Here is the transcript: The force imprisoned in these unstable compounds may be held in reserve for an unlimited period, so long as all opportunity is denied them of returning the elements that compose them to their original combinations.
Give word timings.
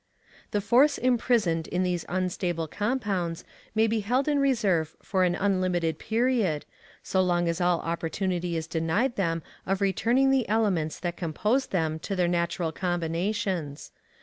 The 0.49 0.61
force 0.61 0.97
imprisoned 0.97 1.67
in 1.67 1.83
these 1.83 2.07
unstable 2.09 2.67
compounds 2.67 3.43
may 3.75 3.85
be 3.85 3.99
held 3.99 4.27
in 4.27 4.39
reserve 4.39 4.95
for 5.03 5.23
an 5.23 5.35
unlimited 5.35 5.99
period, 5.99 6.65
so 7.03 7.21
long 7.21 7.47
as 7.47 7.61
all 7.61 7.81
opportunity 7.81 8.57
is 8.57 8.65
denied 8.65 9.15
them 9.15 9.43
of 9.67 9.79
returning 9.79 10.31
the 10.31 10.49
elements 10.49 10.99
that 11.01 11.17
compose 11.17 11.67
them 11.67 11.99
to 11.99 12.15
their 12.15 12.25
original 12.27 12.71
combinations. 12.71 13.91